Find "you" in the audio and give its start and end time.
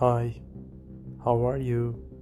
1.56-2.13